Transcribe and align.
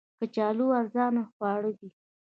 کچالو 0.19 0.65
ارزانه 0.79 1.23
خواړه 1.33 1.71
دي 1.79 1.89